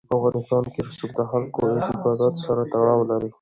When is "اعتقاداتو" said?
1.73-2.43